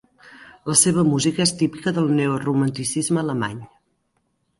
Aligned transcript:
La 0.69 0.77
seva 0.83 1.03
música 1.09 1.43
és 1.45 1.53
típica 1.59 1.93
del 1.97 2.09
neoromanticisme 2.21 3.21
alemany. 3.25 3.61